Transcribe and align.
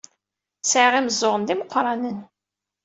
Sɛiɣ 0.63 0.93
imeẓẓuɣen 0.99 1.43
d 1.47 1.49
imeqranen. 1.53 2.17